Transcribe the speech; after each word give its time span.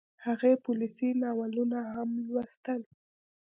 هغې 0.25 0.53
پوليسي 0.65 1.09
ناولونه 1.23 1.79
هم 1.93 2.09
لوستل 2.27 2.81